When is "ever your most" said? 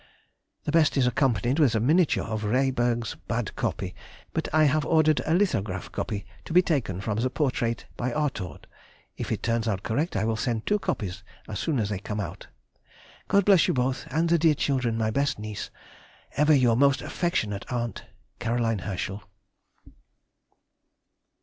16.35-17.03